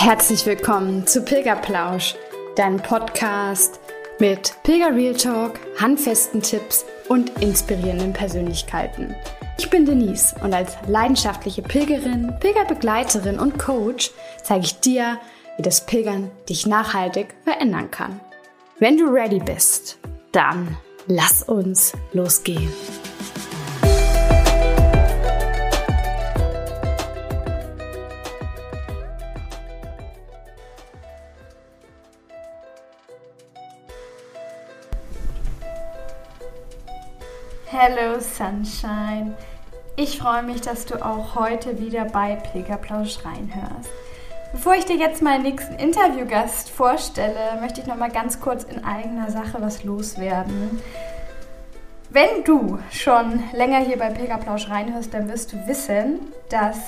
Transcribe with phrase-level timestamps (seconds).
[0.00, 2.14] Herzlich willkommen zu Pilgerplausch,
[2.54, 3.80] deinem Podcast
[4.20, 9.16] mit Pilger Real Talk, handfesten Tipps und inspirierenden Persönlichkeiten.
[9.58, 14.12] Ich bin Denise und als leidenschaftliche Pilgerin, Pilgerbegleiterin und Coach
[14.44, 15.18] zeige ich dir,
[15.56, 18.20] wie das Pilgern dich nachhaltig verändern kann.
[18.78, 19.98] Wenn du ready bist,
[20.30, 20.76] dann
[21.08, 22.72] lass uns losgehen.
[37.80, 39.36] Hello Sunshine.
[39.94, 43.90] Ich freue mich, dass du auch heute wieder bei Pilgerplausch reinhörst.
[44.50, 48.82] Bevor ich dir jetzt meinen nächsten Interviewgast vorstelle, möchte ich noch mal ganz kurz in
[48.82, 50.82] eigener Sache was loswerden.
[52.10, 56.78] Wenn du schon länger hier bei Pilgerplausch reinhörst, dann wirst du wissen, dass,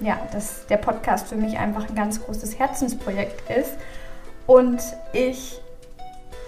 [0.00, 3.74] ja, dass der Podcast für mich einfach ein ganz großes Herzensprojekt ist
[4.48, 5.60] und ich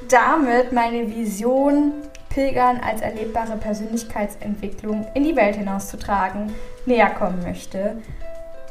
[0.09, 1.93] damit meine Vision
[2.37, 7.97] Pilgern als erlebbare Persönlichkeitsentwicklung in die Welt hinauszutragen, näher kommen möchte.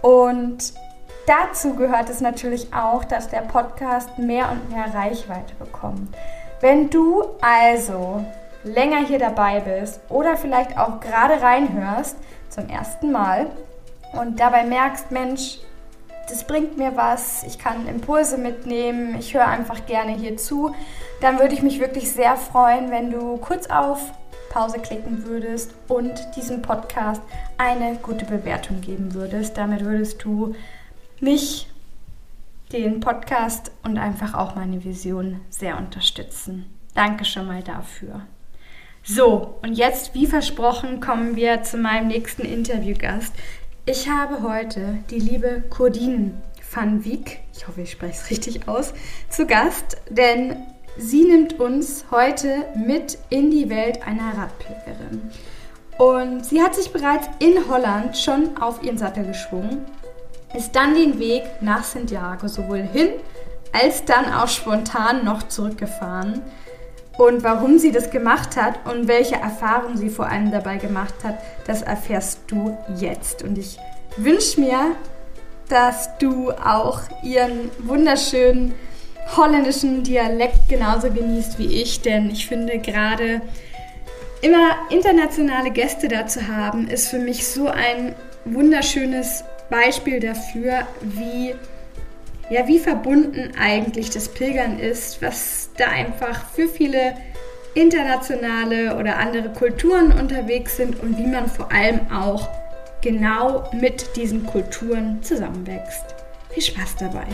[0.03, 0.73] Und
[1.25, 6.15] dazu gehört es natürlich auch, dass der Podcast mehr und mehr Reichweite bekommt.
[6.61, 8.23] Wenn du also
[8.63, 12.17] länger hier dabei bist oder vielleicht auch gerade reinhörst
[12.49, 13.47] zum ersten Mal
[14.13, 15.57] und dabei merkst, Mensch,
[16.29, 20.73] das bringt mir was, ich kann Impulse mitnehmen, ich höre einfach gerne hier zu,
[21.21, 23.99] dann würde ich mich wirklich sehr freuen, wenn du kurz auf
[24.49, 27.21] Pause klicken würdest und diesem Podcast
[27.57, 29.57] eine gute Bewertung geben würdest.
[29.57, 30.55] Damit würdest du
[31.19, 31.67] mich,
[32.71, 36.65] den Podcast und einfach auch meine Vision sehr unterstützen.
[36.93, 38.21] Danke schon mal dafür.
[39.03, 43.35] So, und jetzt, wie versprochen, kommen wir zu meinem nächsten Interviewgast.
[43.87, 46.31] Ich habe heute die liebe Cordine
[46.73, 48.95] van Wiek, ich hoffe, ich spreche es richtig aus,
[49.29, 50.55] zu Gast, denn
[50.97, 55.29] sie nimmt uns heute mit in die Welt einer Radpilgerin.
[55.99, 59.85] Und sie hat sich bereits in Holland schon auf ihren Sattel geschwungen,
[60.55, 63.09] ist dann den Weg nach Santiago sowohl hin
[63.71, 66.41] als dann auch spontan noch zurückgefahren.
[67.17, 71.39] Und warum sie das gemacht hat und welche Erfahrungen sie vor allem dabei gemacht hat,
[71.65, 73.43] das erfährst du jetzt.
[73.43, 73.77] Und ich
[74.17, 74.95] wünsche mir,
[75.69, 78.73] dass du auch ihren wunderschönen
[79.35, 83.41] holländischen Dialekt genauso genießt wie ich, denn ich finde gerade
[84.41, 88.13] immer internationale Gäste da zu haben, ist für mich so ein
[88.45, 91.55] wunderschönes Beispiel dafür, wie
[92.49, 97.15] ja, wie verbunden eigentlich das Pilgern ist, was da einfach für viele
[97.73, 102.47] internationale oder andere Kulturen unterwegs sind und wie man vor allem auch
[103.01, 106.15] genau mit diesen Kulturen zusammenwächst.
[106.51, 107.25] Viel Spaß dabei!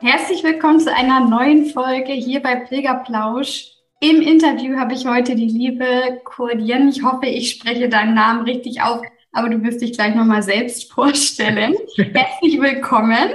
[0.00, 3.72] Herzlich willkommen zu einer neuen Folge hier bei Pilgerplausch.
[4.00, 6.88] Im Interview habe ich heute die liebe Cordienne.
[6.88, 9.02] Ich hoffe, ich spreche deinen Namen richtig auf
[9.32, 11.74] aber du wirst dich gleich nochmal selbst vorstellen.
[11.96, 13.30] Herzlich willkommen.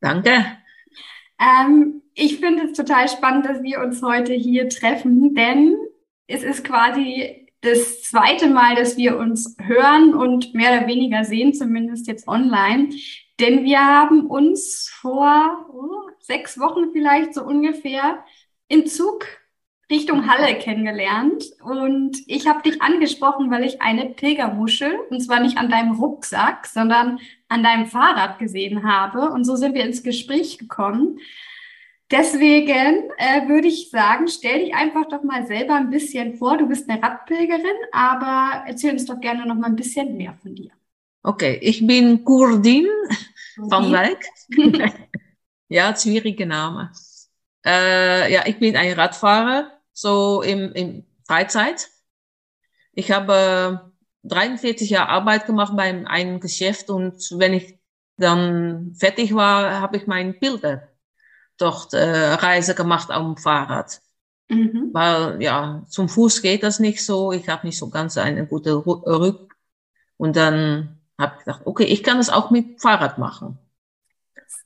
[0.00, 0.44] Danke.
[1.40, 5.76] Ähm, ich finde es total spannend, dass wir uns heute hier treffen, denn
[6.26, 11.54] es ist quasi das zweite Mal, dass wir uns hören und mehr oder weniger sehen,
[11.54, 12.90] zumindest jetzt online.
[13.40, 18.24] Denn wir haben uns vor oh, sechs Wochen vielleicht so ungefähr
[18.68, 19.26] im Zug
[19.90, 25.56] Richtung Halle kennengelernt und ich habe dich angesprochen, weil ich eine Pilgermuschel, und zwar nicht
[25.56, 27.18] an deinem Rucksack, sondern
[27.48, 29.30] an deinem Fahrrad gesehen habe.
[29.30, 31.18] Und so sind wir ins Gespräch gekommen.
[32.10, 36.58] Deswegen äh, würde ich sagen, stell dich einfach doch mal selber ein bisschen vor.
[36.58, 40.54] Du bist eine Radpilgerin, aber erzähl uns doch gerne noch mal ein bisschen mehr von
[40.54, 40.70] dir.
[41.22, 42.86] Okay, ich bin Kurdin
[43.56, 44.24] van Wijk.
[45.68, 46.92] ja, schwierige Name.
[47.64, 51.88] Äh, ja, ich bin ein Radfahrer so im, im Freizeit.
[52.92, 53.92] Ich habe
[54.22, 57.78] 43 Jahre Arbeit gemacht bei einem Geschäft und wenn ich
[58.16, 60.88] dann fertig war, habe ich meinen Pilger
[61.56, 64.00] dort äh, Reise gemacht am Fahrrad.
[64.48, 64.90] Mhm.
[64.92, 67.32] Weil ja, zum Fuß geht das nicht so.
[67.32, 69.56] Ich habe nicht so ganz eine gute Rück.
[70.16, 73.58] Und dann habe ich gedacht, okay, ich kann das auch mit Fahrrad machen.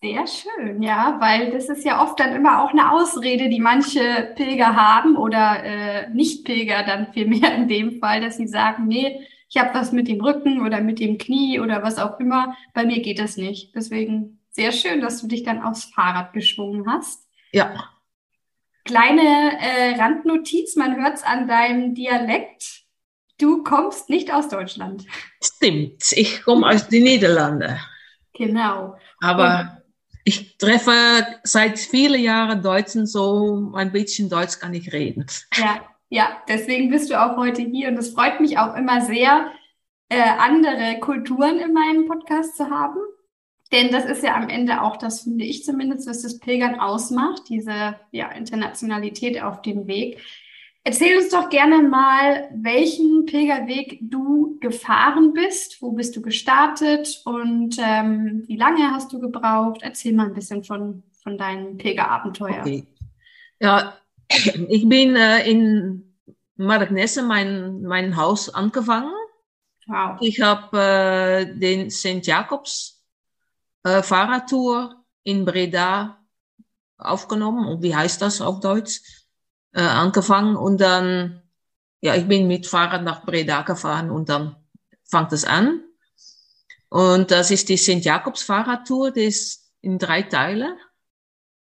[0.00, 4.32] Sehr schön, ja, weil das ist ja oft dann immer auch eine Ausrede, die manche
[4.36, 9.60] Pilger haben oder äh, Nicht-Pilger dann vielmehr in dem Fall, dass sie sagen, nee, ich
[9.60, 13.02] habe was mit dem Rücken oder mit dem Knie oder was auch immer, bei mir
[13.02, 13.74] geht das nicht.
[13.74, 17.28] Deswegen sehr schön, dass du dich dann aufs Fahrrad geschwungen hast.
[17.50, 17.90] Ja.
[18.84, 22.84] Kleine äh, Randnotiz, man hört es an deinem Dialekt.
[23.38, 25.06] Du kommst nicht aus Deutschland.
[25.42, 27.80] Stimmt, ich komme aus den Niederlanden.
[28.34, 28.96] Genau.
[29.20, 29.82] Aber und
[30.24, 30.92] ich treffe
[31.42, 35.26] seit vielen Jahren Deutschen, so ein bisschen Deutsch kann ich reden.
[35.56, 39.50] Ja, ja, deswegen bist du auch heute hier und es freut mich auch immer sehr,
[40.12, 42.98] äh, andere Kulturen in meinem Podcast zu haben.
[43.72, 47.48] Denn das ist ja am Ende auch, das finde ich zumindest, was das Pilgern ausmacht,
[47.48, 50.20] diese ja, Internationalität auf dem Weg.
[50.84, 55.80] Erzähl uns doch gerne mal, welchen Pilgerweg du gefahren bist.
[55.80, 59.80] Wo bist du gestartet und ähm, wie lange hast du gebraucht?
[59.82, 62.60] Erzähl mal ein bisschen von, von deinem Pilgerabenteuer.
[62.60, 62.86] Okay.
[63.60, 63.96] Ja,
[64.28, 66.16] ich bin äh, in
[66.56, 69.12] Margnesse mein, mein Haus angefangen.
[69.86, 70.18] Wow.
[70.20, 72.26] Ich habe äh, den St.
[72.26, 73.04] Jakobs
[73.84, 76.18] äh, Fahrradtour in Breda
[76.98, 77.68] aufgenommen.
[77.68, 79.00] Und wie heißt das auf Deutsch?
[79.72, 81.42] Äh, angefangen und dann,
[82.00, 84.56] ja, ich bin mit Fahrrad nach Breda gefahren und dann
[85.04, 85.82] fängt es an.
[86.88, 88.04] Und das ist die St.
[88.04, 90.76] Jakobs Fahrradtour, die ist in drei Teile.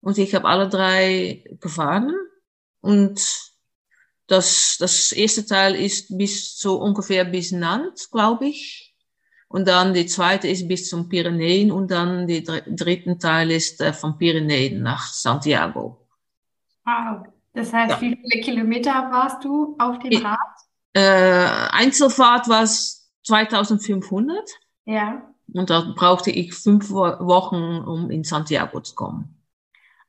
[0.02, 2.14] Und ich habe alle drei gefahren.
[2.82, 3.22] Und
[4.28, 8.96] das, das erste Teil ist bis so ungefähr bis Nantes, glaube ich.
[9.48, 13.82] Und dann die zweite ist bis zum Pyrenäen und dann die dr dritten Teil ist
[13.82, 16.08] äh, von Pyrenäen nach Santiago.
[16.84, 17.33] Wow.
[17.54, 18.02] Das heißt, ja.
[18.02, 20.40] wie viele Kilometer warst du auf dem Rad?
[20.94, 24.38] Äh, Einzelfahrt war es 2500.
[24.86, 25.22] Ja.
[25.54, 29.38] Und da brauchte ich fünf Wochen, um in Santiago zu kommen.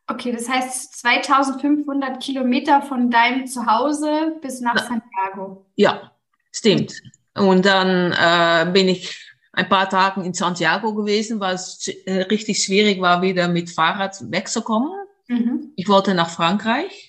[0.07, 5.67] Okay, das heißt 2500 Kilometer von deinem Zuhause bis nach Santiago.
[5.77, 6.13] Ja,
[6.53, 6.93] stimmt.
[7.35, 9.19] Und dann äh, bin ich
[9.53, 14.17] ein paar Tage in Santiago gewesen, weil es äh, richtig schwierig war, wieder mit Fahrrad
[14.31, 14.93] wegzukommen.
[15.29, 15.73] Mhm.
[15.77, 17.04] Ich wollte nach Frankreich.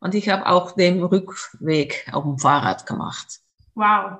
[0.00, 3.40] Und ich habe auch den Rückweg auf dem Fahrrad gemacht.
[3.74, 4.18] Wow.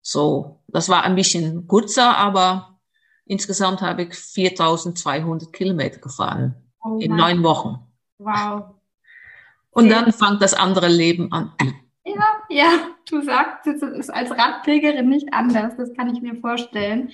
[0.00, 2.78] So, das war ein bisschen kurzer, aber
[3.24, 7.78] insgesamt habe ich 4200 Kilometer gefahren oh in neun Wochen.
[8.18, 8.74] Wow.
[9.70, 11.52] Und Sehr dann fängt das andere Leben an.
[12.04, 12.68] Ja, ja,
[13.08, 17.10] du sagst, es ist als Radpilgerin nicht anders, das kann ich mir vorstellen.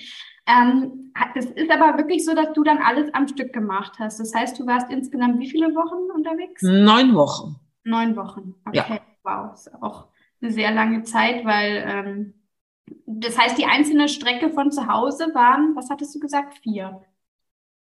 [0.47, 4.19] Ähm, es ist aber wirklich so, dass du dann alles am Stück gemacht hast.
[4.19, 6.63] Das heißt, du warst insgesamt wie viele Wochen unterwegs?
[6.63, 7.59] Neun Wochen.
[7.83, 8.55] Neun Wochen.
[8.65, 8.99] Okay, ja.
[9.23, 10.07] wow, ist auch
[10.41, 12.33] eine sehr lange Zeit, weil ähm,
[13.05, 17.01] das heißt, die einzelne Strecke von zu Hause waren, was hattest du gesagt, vier?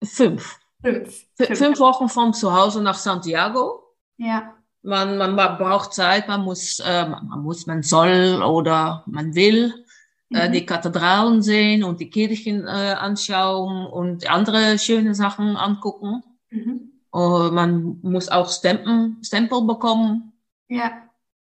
[0.03, 0.59] Fünf.
[0.81, 1.27] Fünf.
[1.35, 3.83] Fünf, Fünf Wochen vom Zuhause nach Santiago.
[4.17, 4.53] Ja.
[4.81, 9.85] Man, man braucht Zeit, man muss, äh, man muss, man soll oder man will
[10.33, 10.53] äh, mhm.
[10.53, 16.23] die Kathedralen sehen und die Kirchen äh, anschauen und andere schöne Sachen angucken.
[16.49, 16.90] Mhm.
[17.13, 20.33] Uh, man muss auch Stempel, Stempel bekommen.
[20.69, 20.91] Ja.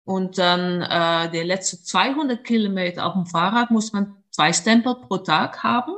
[0.06, 5.18] Und dann äh, die letzten 200 Kilometer auf dem Fahrrad muss man zwei Stempel pro
[5.18, 5.94] Tag haben,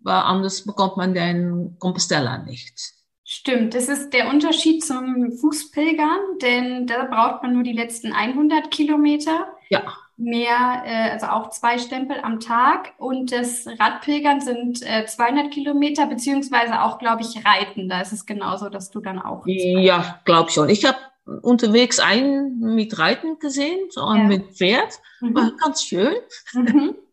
[0.00, 2.74] weil anders bekommt man den Compostela nicht.
[3.22, 8.70] Stimmt, das ist der Unterschied zum Fußpilgern, denn da braucht man nur die letzten 100
[8.70, 9.46] Kilometer.
[9.68, 9.82] Ja
[10.16, 12.92] mehr, äh, also auch zwei Stempel am Tag.
[12.98, 17.88] Und das Radpilgern sind äh, 200 Kilometer, beziehungsweise auch, glaube ich, Reiten.
[17.88, 19.42] Da ist es genauso, dass du dann auch.
[19.46, 20.68] Ja, glaube schon.
[20.68, 20.98] Ich habe
[21.42, 24.38] unterwegs einen mit Reiten gesehen, so einen ja.
[24.38, 25.00] mit Pferd.
[25.20, 25.34] Mhm.
[25.34, 26.14] War ganz schön.
[26.52, 26.94] Mhm.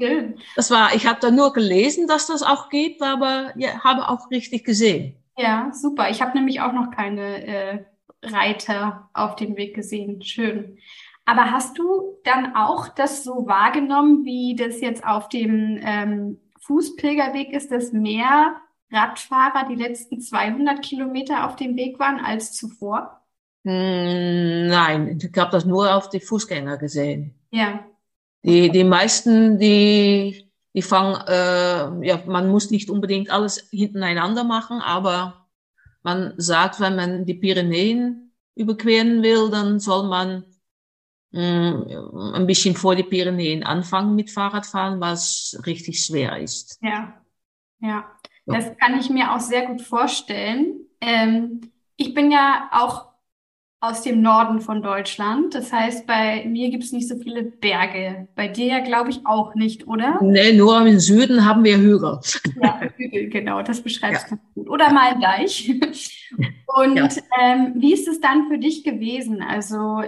[0.00, 0.38] Schön.
[0.56, 4.30] Das war, ich habe da nur gelesen, dass das auch gibt, aber ja, habe auch
[4.30, 5.16] richtig gesehen.
[5.36, 6.08] Ja, super.
[6.10, 7.84] Ich habe nämlich auch noch keine äh,
[8.22, 10.22] Reiter auf dem Weg gesehen.
[10.22, 10.78] Schön.
[11.24, 17.52] Aber hast du dann auch das so wahrgenommen, wie das jetzt auf dem ähm, Fußpilgerweg
[17.52, 18.56] ist, dass mehr
[18.90, 23.20] Radfahrer die letzten 200 Kilometer auf dem Weg waren als zuvor?
[23.64, 27.34] Hm, nein, ich habe das nur auf die Fußgänger gesehen.
[27.50, 27.84] Ja.
[28.42, 34.80] Die, die meisten, die, die fangen, äh, ja, man muss nicht unbedingt alles hintereinander machen,
[34.80, 35.46] aber
[36.02, 40.44] man sagt, wenn man die Pyrenäen überqueren will, dann soll man
[41.32, 46.78] ein bisschen vor die Pyrenäen anfangen mit Fahrradfahren, was richtig schwer ist.
[46.82, 47.14] Ja,
[47.80, 48.04] ja,
[48.46, 50.80] das kann ich mir auch sehr gut vorstellen.
[51.00, 51.60] Ähm,
[51.96, 53.12] ich bin ja auch
[53.82, 55.56] aus dem Norden von Deutschland.
[55.56, 58.28] Das heißt, bei mir gibt es nicht so viele Berge.
[58.36, 60.20] Bei dir ja, glaube ich, auch nicht, oder?
[60.22, 62.20] Nee, nur im Süden haben wir Hügel.
[62.62, 64.40] Ja, Hügel, genau, das beschreibst du ja.
[64.54, 64.68] gut.
[64.68, 65.68] Oder mal Deich.
[66.76, 67.08] Und ja.
[67.40, 69.42] ähm, wie ist es dann für dich gewesen?
[69.42, 70.02] Also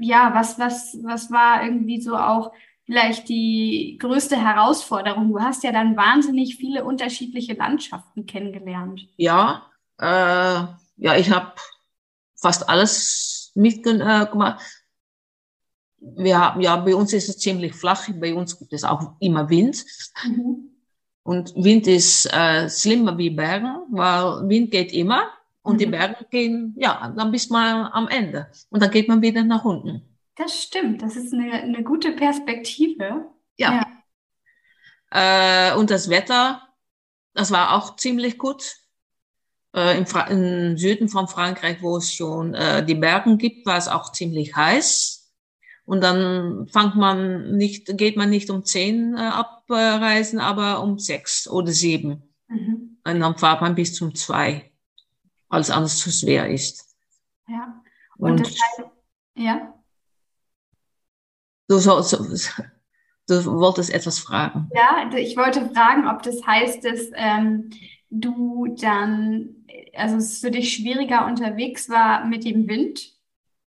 [0.00, 2.52] ja, was, was, was war irgendwie so auch
[2.84, 5.28] vielleicht die größte Herausforderung?
[5.28, 9.06] Du hast ja dann wahnsinnig viele unterschiedliche Landschaften kennengelernt.
[9.16, 9.66] Ja,
[9.98, 10.04] äh,
[10.96, 11.52] ja, ich habe
[12.36, 14.60] fast alles mitgemacht.
[15.98, 19.48] Wir haben, ja, bei uns ist es ziemlich flach, bei uns gibt es auch immer
[19.50, 19.84] Wind.
[20.24, 20.70] Mhm.
[21.22, 25.24] Und Wind ist äh, schlimmer wie Bergen, weil Wind geht immer
[25.66, 25.78] und mhm.
[25.78, 28.46] die Berge gehen, ja, dann bis man am Ende.
[28.70, 30.02] Und dann geht man wieder nach unten.
[30.36, 33.26] Das stimmt, das ist eine, eine gute Perspektive.
[33.56, 33.86] Ja.
[35.10, 35.72] ja.
[35.72, 36.62] Äh, und das Wetter,
[37.34, 38.76] das war auch ziemlich gut.
[39.74, 43.88] Äh, im, im, Süden von Frankreich, wo es schon äh, die Bergen gibt, war es
[43.88, 45.32] auch ziemlich heiß.
[45.84, 51.48] Und dann fängt man nicht, geht man nicht um zehn äh, abreisen, aber um sechs
[51.48, 52.22] oder sieben.
[52.48, 52.98] Mhm.
[53.04, 54.70] Und dann fahrt man bis zum zwei
[55.48, 56.96] als alles zu schwer ist.
[57.48, 57.82] Ja.
[58.18, 58.90] Und, und das heißt,
[59.34, 59.74] ja.
[61.68, 62.18] Du, so, so,
[63.26, 64.70] du wolltest etwas fragen.
[64.74, 67.70] Ja, ich wollte fragen, ob das heißt, dass ähm,
[68.10, 73.12] du dann, also es für dich schwieriger unterwegs war mit dem Wind,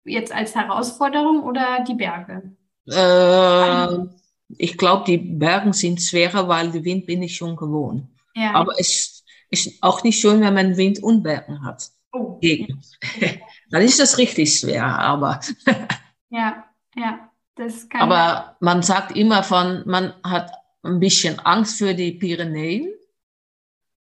[0.06, 2.56] jetzt als Herausforderung oder die Berge?
[2.88, 4.08] Äh,
[4.58, 8.08] ich glaube, die Berge sind schwerer, weil den Wind bin ich schon gewohnt.
[8.36, 8.54] Ja.
[8.54, 9.17] Aber es
[9.50, 11.90] ist auch nicht schön, wenn man Wind und Bergen hat.
[12.12, 12.40] Oh.
[13.70, 15.40] Dann ist das richtig schwer, aber.
[16.30, 18.02] ja, ja, das kann.
[18.02, 20.52] Aber man sagt immer von, man hat
[20.84, 22.94] ein bisschen Angst für die Pyrenäen.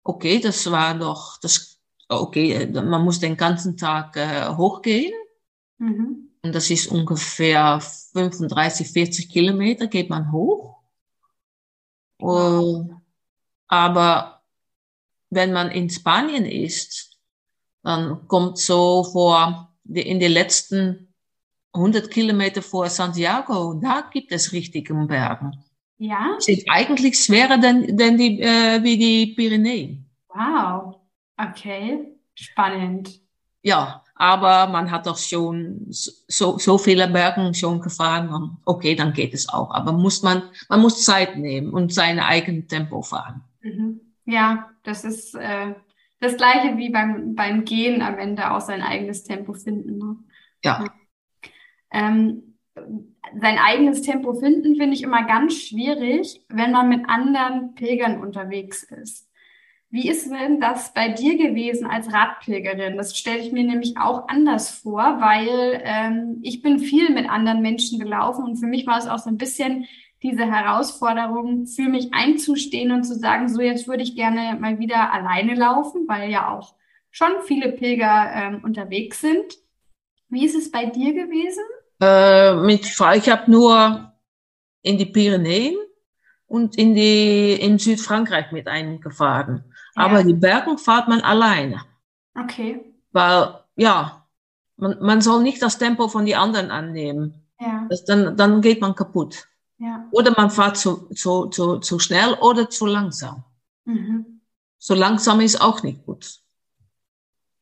[0.03, 5.13] Okay, das war doch, das, okay, man muss den ganzen Tag äh, hochgehen.
[5.77, 6.29] Mhm.
[6.41, 10.81] Und das ist ungefähr 35, 40 Kilometer geht man hoch.
[12.21, 12.89] Uh,
[13.67, 14.32] aber
[15.35, 17.17] wenn man in Spanien ist,
[17.83, 21.13] dann kommt so vor, in den letzten
[21.73, 25.51] 100 Kilometer vor Santiago, da gibt es richtige Bergen.
[25.97, 26.35] Ja?
[26.39, 30.05] Sind eigentlich schwerer denn, denn die, äh, wie die Pyrenäen.
[30.29, 30.95] Wow,
[31.37, 33.21] okay, spannend.
[33.61, 38.57] Ja, aber man hat doch schon so, so viele Bergen schon gefahren.
[38.65, 39.71] Okay, dann geht es auch.
[39.71, 43.43] Aber muss man, man muss Zeit nehmen und sein eigenes Tempo fahren.
[43.61, 44.01] Mhm.
[44.25, 45.73] Ja, das ist äh,
[46.19, 49.97] das Gleiche wie beim, beim Gehen am Ende auch sein eigenes Tempo finden.
[49.97, 50.17] Ne?
[50.63, 50.85] Ja.
[51.91, 58.19] Ähm, sein eigenes Tempo finden finde ich immer ganz schwierig, wenn man mit anderen Pilgern
[58.19, 59.29] unterwegs ist.
[59.89, 62.97] Wie ist denn das bei dir gewesen als Radpilgerin?
[62.97, 67.61] Das stelle ich mir nämlich auch anders vor, weil ähm, ich bin viel mit anderen
[67.61, 69.85] Menschen gelaufen und für mich war es auch so ein bisschen
[70.23, 75.11] diese Herausforderung, für mich einzustehen und zu sagen, so jetzt würde ich gerne mal wieder
[75.11, 76.75] alleine laufen, weil ja auch
[77.11, 79.45] schon viele Pilger ähm, unterwegs sind.
[80.29, 81.63] Wie ist es bei dir gewesen?
[82.01, 84.13] Äh, mit, ich habe nur
[84.81, 85.75] in die Pyrenäen
[86.47, 89.65] und in die in Südfrankreich mit eingefahren.
[89.95, 90.03] Ja.
[90.03, 91.81] Aber die Bergen fahrt man alleine.
[92.35, 92.81] Okay.
[93.11, 94.25] Weil ja,
[94.77, 97.45] man, man soll nicht das Tempo von den anderen annehmen.
[97.59, 97.85] Ja.
[97.89, 99.47] Das, dann, dann geht man kaputt.
[99.77, 100.07] Ja.
[100.11, 103.43] Oder man fährt zu, zu, zu, zu schnell oder zu langsam.
[103.85, 104.41] Mhm.
[104.77, 106.39] So langsam ist auch nicht gut.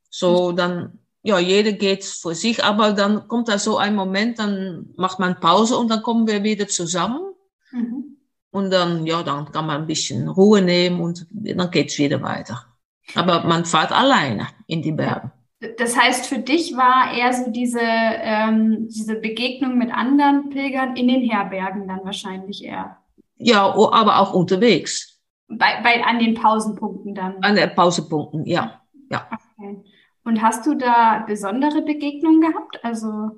[0.09, 4.89] So, dann, ja, jeder geht für sich, aber dann kommt da so ein Moment, dann
[4.97, 7.33] macht man Pause und dann kommen wir wieder zusammen.
[7.71, 8.17] Mhm.
[8.51, 12.65] Und dann, ja, dann kann man ein bisschen Ruhe nehmen und dann geht's wieder weiter.
[13.15, 15.31] Aber man fährt alleine in die Berge.
[15.77, 21.07] Das heißt, für dich war eher so diese, ähm, diese Begegnung mit anderen Pilgern in
[21.07, 22.97] den Herbergen dann wahrscheinlich eher.
[23.37, 25.19] Ja, aber auch unterwegs.
[25.47, 27.43] Bei, bei, an den Pausenpunkten dann.
[27.43, 28.81] An den Pausenpunkten, ja.
[29.11, 29.27] ja.
[29.57, 29.83] Okay.
[30.23, 32.83] Und hast du da besondere Begegnungen gehabt?
[32.83, 33.37] Also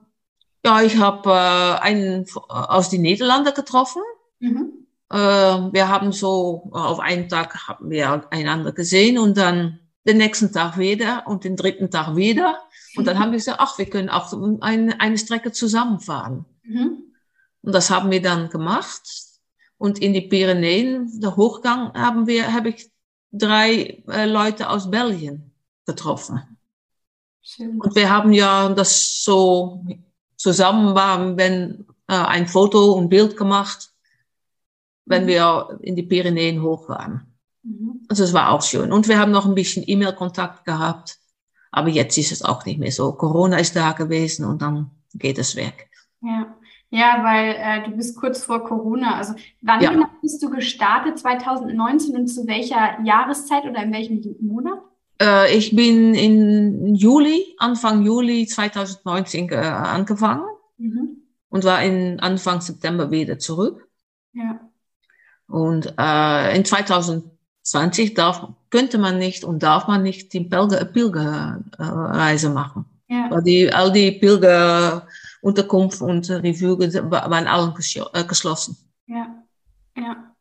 [0.65, 4.01] ja, ich habe äh, einen aus den Niederlanden getroffen.
[4.39, 4.85] Mhm.
[5.09, 10.51] Äh, wir haben so auf einen Tag haben wir einander gesehen und dann den nächsten
[10.51, 12.60] Tag wieder und den dritten Tag wieder.
[12.95, 16.45] Und dann haben wir gesagt, ach, wir können auch eine, eine Strecke zusammenfahren.
[16.63, 17.03] Mhm.
[17.62, 19.01] Und das haben wir dann gemacht.
[19.77, 22.91] Und in die Pyrenäen, der Hochgang, haben wir, habe ich
[23.31, 25.51] drei äh, Leute aus Belgien
[25.86, 26.41] getroffen.
[27.41, 27.81] Schön.
[27.81, 29.86] Und wir haben ja das so
[30.38, 33.91] zusammen waren, wenn äh, ein Foto und Bild gemacht,
[35.05, 35.27] wenn mhm.
[35.27, 37.32] wir in die Pyrenäen hoch waren.
[37.63, 38.05] Mhm.
[38.10, 38.91] Also es war auch schön.
[38.91, 41.17] Und wir haben noch ein bisschen E-Mail-Kontakt gehabt.
[41.72, 43.13] Aber jetzt ist es auch nicht mehr so.
[43.13, 45.89] Corona ist da gewesen und dann geht es weg.
[46.22, 46.55] Ja,
[46.91, 49.15] ja weil äh, du bist kurz vor Corona.
[49.15, 49.91] Also wann ja.
[49.91, 51.17] genau bist du gestartet?
[51.17, 54.79] 2019 und zu welcher Jahreszeit oder in welchem Monat?
[55.20, 60.46] Äh, ich bin in Juli, Anfang Juli 2019 äh, angefangen
[60.77, 61.24] mhm.
[61.50, 63.88] und war in Anfang September wieder zurück.
[64.34, 64.60] Ja.
[65.48, 67.32] Und äh, in 2000
[67.63, 72.86] 20 darf, könnte man nicht und darf man nicht die Pilger, Pilgerreise machen.
[73.08, 73.27] Ja.
[73.29, 77.74] Weil die, all die Pilgerunterkunft und Refuge waren alle
[78.13, 78.77] äh, geschlossen.
[79.08, 79.27] Ja,
[79.98, 80.34] ja.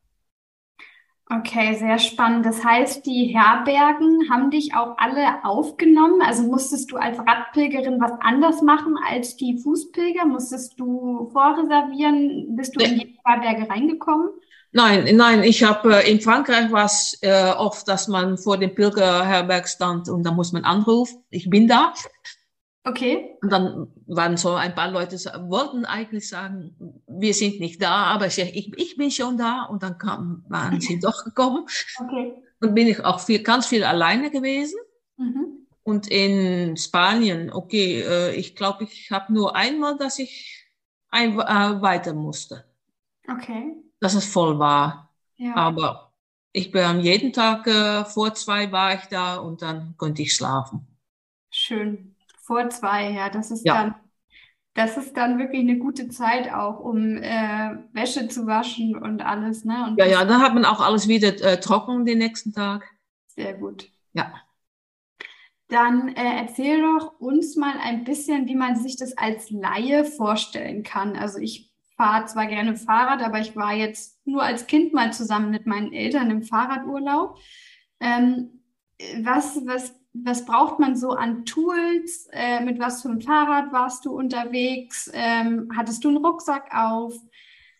[1.30, 2.44] Okay, sehr spannend.
[2.44, 6.20] Das heißt, die Herbergen haben dich auch alle aufgenommen?
[6.20, 10.26] Also musstest du als Radpilgerin was anders machen als die Fußpilger?
[10.26, 12.54] Musstest du vorreservieren?
[12.54, 14.28] Bist du in die Herberge reingekommen?
[14.72, 18.74] Nein, nein, ich habe äh, in Frankreich war es äh, oft, dass man vor dem
[18.74, 21.92] Pilgerherberg stand und da muss man anrufen, ich bin da.
[22.84, 23.36] Okay.
[23.42, 25.16] Und dann waren so ein paar Leute,
[25.48, 26.74] wollten eigentlich sagen,
[27.06, 29.64] wir sind nicht da, aber ich, ich, ich bin schon da.
[29.64, 31.66] Und dann kam, waren sie doch gekommen.
[32.00, 32.34] Okay.
[32.60, 34.80] Und bin ich auch viel, ganz viel alleine gewesen.
[35.16, 35.66] Mhm.
[35.84, 40.66] Und in Spanien, okay, äh, ich glaube, ich habe nur einmal, dass ich
[41.10, 42.64] ein, äh, weiter musste.
[43.28, 43.76] Okay.
[44.02, 45.14] Dass es voll war.
[45.36, 45.54] Ja.
[45.54, 46.12] Aber
[46.52, 50.86] ich bin jeden Tag äh, vor zwei war ich da und dann konnte ich schlafen.
[51.50, 52.16] Schön.
[52.40, 53.74] Vor zwei, ja, das ist ja.
[53.74, 53.94] dann,
[54.74, 59.64] das ist dann wirklich eine gute Zeit auch, um äh, Wäsche zu waschen und alles,
[59.64, 59.86] ne?
[59.86, 62.84] Und ja, ja, dann hat man auch alles wieder äh, trocken den nächsten Tag.
[63.28, 63.88] Sehr gut.
[64.14, 64.34] Ja.
[65.68, 70.82] Dann äh, erzähl doch uns mal ein bisschen, wie man sich das als Laie vorstellen
[70.82, 71.16] kann.
[71.16, 75.50] Also ich fahre zwar gerne Fahrrad, aber ich war jetzt nur als Kind mal zusammen
[75.50, 77.38] mit meinen Eltern im Fahrradurlaub.
[78.00, 78.60] Ähm,
[79.22, 82.28] was, was was braucht man so an Tools?
[82.32, 85.10] Äh, mit was für einem Fahrrad warst du unterwegs?
[85.14, 87.14] Ähm, hattest du einen Rucksack auf?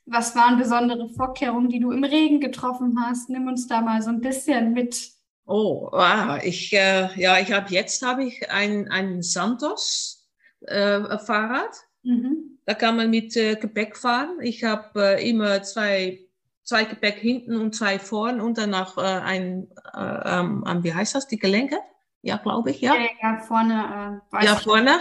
[0.07, 3.29] Was waren besondere Vorkehrungen, die du im Regen getroffen hast?
[3.29, 5.11] Nimm uns da mal so ein bisschen mit.
[5.47, 6.43] Oh, wow.
[6.43, 10.29] ich äh, ja, ich habe jetzt habe ich ein ein Santos
[10.63, 11.71] äh, Fahrrad.
[12.03, 12.59] Mhm.
[12.65, 14.39] Da kann man mit äh, Gepäck fahren.
[14.41, 16.21] Ich habe äh, immer zwei
[16.65, 21.27] zwei Gepäck hinten und zwei vorn und danach äh, ein äh, ähm, wie heißt das
[21.27, 21.79] die Gelenke?
[22.23, 22.95] Ja, glaube ich, ja.
[23.21, 24.23] Ja, vorne.
[24.33, 25.01] Äh, ja, vorne.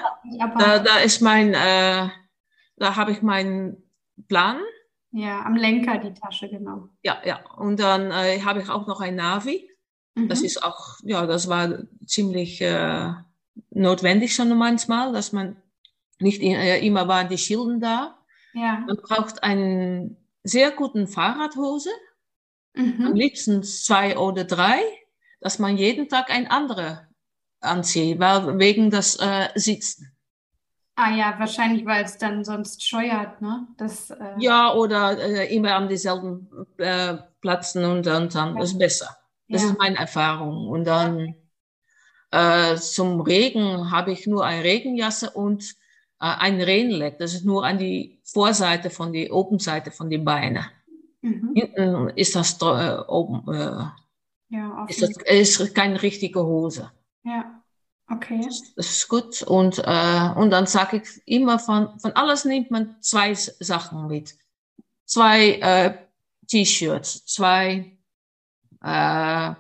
[0.57, 2.09] Da, da ist mein, äh,
[2.77, 3.77] da habe ich meinen
[4.27, 4.57] Plan.
[5.11, 6.89] Ja, am Lenker die Tasche, genau.
[7.03, 7.39] Ja, ja.
[7.57, 9.69] Und dann äh, habe ich auch noch ein Navi.
[10.15, 10.29] Mhm.
[10.29, 13.13] Das ist auch, ja, das war ziemlich äh,
[13.69, 15.57] notwendig schon manchmal, dass man
[16.21, 18.17] nicht äh, immer waren die Schilden da.
[18.53, 18.83] Ja.
[18.85, 21.89] Man braucht einen sehr guten Fahrradhose.
[22.73, 23.05] Mhm.
[23.07, 24.79] Am liebsten zwei oder drei,
[25.41, 27.07] dass man jeden Tag ein andere
[27.59, 30.15] anziehe, weil wegen des äh, Sitzen.
[30.95, 33.67] Ah ja, wahrscheinlich, weil es dann sonst scheuert, ne?
[33.77, 38.63] Das, äh ja, oder äh, immer an dieselben äh, Plätzen und dann, dann ja.
[38.63, 39.17] ist besser.
[39.47, 39.69] Das ja.
[39.69, 40.67] ist meine Erfahrung.
[40.67, 41.35] Und dann
[42.31, 45.75] äh, zum Regen habe ich nur eine Regenjasse und
[46.21, 47.17] ein Regenleck.
[47.17, 50.65] Das ist nur an die Vorseite von die Obenseite von den Beinen.
[51.21, 51.53] Mhm.
[51.55, 53.51] Hinten ist das äh, oben.
[53.51, 53.85] Äh,
[54.49, 56.91] ja, ist, das, ist keine richtige Hose.
[57.23, 57.63] Ja,
[58.09, 58.41] okay.
[58.45, 59.41] Das, ist gut.
[59.41, 64.35] Und, äh, und dann sage ich immer, von, von alles nimmt man zwei Sachen mit.
[65.05, 65.97] Zwei äh,
[66.47, 67.97] T-Shirts, zwei
[68.83, 69.53] äh,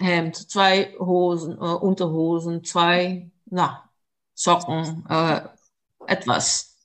[0.00, 3.90] Hemd, zwei Hosen, äh, Unterhosen, zwei na,
[4.34, 5.42] Socken, äh,
[6.10, 6.76] etwas.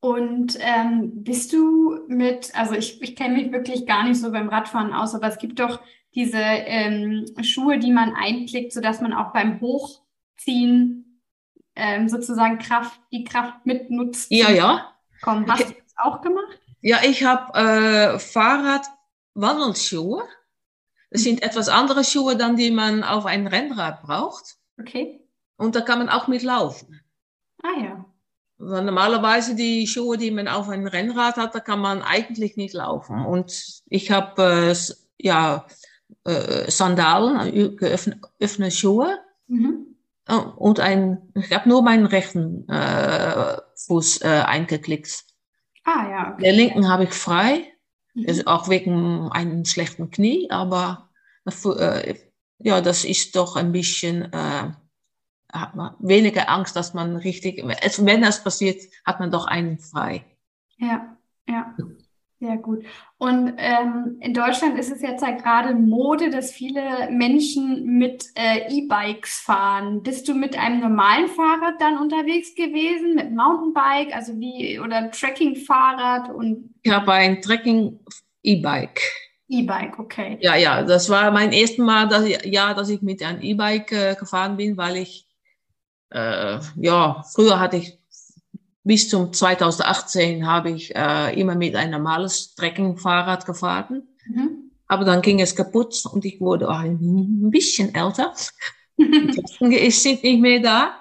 [0.00, 4.48] Und ähm, bist du mit, also ich, ich kenne mich wirklich gar nicht so beim
[4.48, 5.80] Radfahren aus, aber es gibt doch
[6.14, 11.20] diese ähm, Schuhe, die man einklickt, sodass man auch beim Hochziehen
[11.76, 14.26] ähm, sozusagen Kraft, die Kraft mitnutzt.
[14.30, 14.92] Ja, ja.
[15.22, 15.74] Komm, hast okay.
[15.74, 16.60] du das auch gemacht?
[16.80, 20.24] Ja, ich habe äh, Fahrradwandelschuhe.
[21.10, 24.56] Das sind etwas andere Schuhe, dann die man auf ein Rennrad braucht.
[24.80, 25.20] Okay.
[25.56, 27.00] Und da kann man auch mit laufen.
[27.62, 28.04] Ah ja.
[28.62, 33.24] Normalerweise die Schuhe, die man auf ein Rennrad hat, da kann man eigentlich nicht laufen.
[33.24, 35.66] Und ich habe äh, ja
[36.24, 39.18] äh, Sandalen, geöffnete Schuhe.
[39.48, 39.96] Mhm.
[40.28, 45.24] Oh, und ein, ich habe nur meinen rechten äh, Fuß äh, eingeklickt.
[45.84, 46.32] Ah ja.
[46.32, 46.42] Okay.
[46.42, 47.64] Der linken habe ich frei,
[48.14, 48.24] mhm.
[48.24, 51.10] ist auch wegen einem schlechten Knie, aber
[51.44, 52.14] äh,
[52.58, 54.70] ja, das ist doch ein bisschen äh,
[55.52, 60.24] hat man weniger Angst, dass man richtig, wenn das passiert, hat man doch einen frei.
[60.78, 61.74] Ja, ja.
[62.42, 62.84] Sehr gut.
[63.18, 68.68] Und ähm, in Deutschland ist es jetzt ja gerade Mode, dass viele Menschen mit äh,
[68.68, 70.02] E-Bikes fahren.
[70.02, 76.30] Bist du mit einem normalen Fahrrad dann unterwegs gewesen, mit Mountainbike, also wie oder Trekking-Fahrrad
[76.30, 76.74] und?
[76.82, 79.00] Ich habe ein Trekking-E-Bike.
[79.48, 80.38] E-Bike, okay.
[80.40, 83.92] Ja, ja, das war mein erstes Mal, dass ich, ja, dass ich mit einem E-Bike
[83.92, 85.28] äh, gefahren bin, weil ich
[86.12, 87.98] äh, ja früher hatte ich
[88.84, 94.02] bis zum 2018 habe ich äh, immer mit ein normales Trekkingfahrrad gefahren.
[94.26, 94.70] Mhm.
[94.88, 98.34] Aber dann ging es kaputt und ich wurde auch ein bisschen älter.
[98.98, 100.98] ich sind nicht mehr da.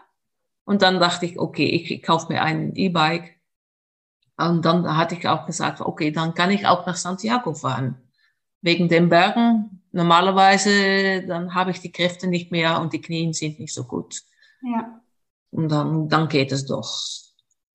[0.64, 3.38] Und dann dachte ich, okay, ich, ich kaufe mir ein E-Bike.
[4.38, 7.98] Und dann hatte ich auch gesagt, okay, dann kann ich auch nach Santiago fahren.
[8.62, 9.82] wegen den Bergen.
[9.92, 14.22] Normalerweise, dann habe ich die Kräfte nicht mehr und die Knien sind nicht so gut.
[14.62, 15.01] Ja.
[15.52, 16.90] Und dann, dann geht es doch.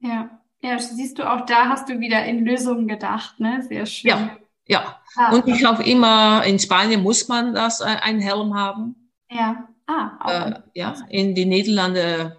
[0.00, 0.30] Ja.
[0.62, 3.62] Ja, siehst du, auch da hast du wieder in Lösungen gedacht, ne?
[3.62, 4.10] Sehr schön.
[4.10, 4.36] Ja,
[4.66, 5.00] ja.
[5.14, 9.10] Ah, und ich glaube immer, in Spanien muss man das, äh, einen Helm haben.
[9.30, 9.68] Ja.
[9.86, 12.36] Ah, auch äh, ja, in die Niederlande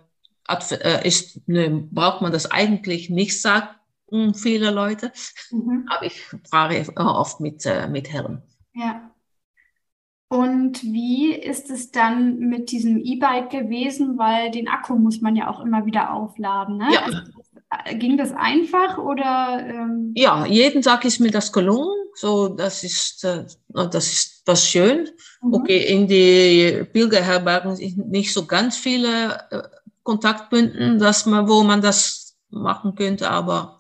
[0.48, 3.70] äh, ist, ne, braucht man das eigentlich nicht, sagen
[4.34, 5.12] viele Leute.
[5.52, 5.86] Mhm.
[5.90, 8.42] Aber ich fahre oft mit, äh, mit Helm.
[8.74, 9.12] Ja.
[10.30, 14.18] Und wie ist es dann mit diesem E-Bike gewesen?
[14.18, 16.78] Weil den Akku muss man ja auch immer wieder aufladen.
[16.78, 16.90] Ne?
[16.92, 17.06] Ja.
[17.10, 19.66] Das, ging das einfach oder?
[19.66, 20.14] Ähm...
[20.16, 21.96] Ja, jeden Tag ist mir das gelungen.
[22.14, 25.10] So, das ist, äh, das ist das schön.
[25.42, 25.54] Mhm.
[25.54, 29.62] Okay, in die Pilgerherbergen sind nicht so ganz viele äh,
[30.04, 33.78] Kontaktpunkte, dass man, wo man das machen könnte, aber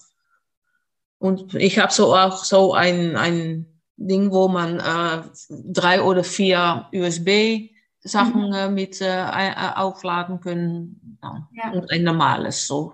[1.19, 6.87] und ich habe so auch so ein, ein Ding, wo man äh, drei oder vier
[6.93, 8.53] USB-Sachen mhm.
[8.53, 11.17] äh, mit äh, äh, aufladen können.
[11.21, 11.49] Ja.
[11.51, 11.71] ja.
[11.71, 12.93] Und ein normales so.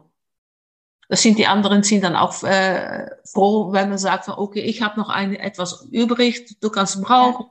[1.09, 4.99] Das sind die anderen sind dann auch äh, froh, wenn man sagt, okay, ich habe
[4.99, 7.45] noch ein, etwas übrig, du kannst brauchen.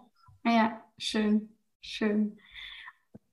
[0.45, 0.51] Ja.
[0.51, 2.38] ja, schön, schön.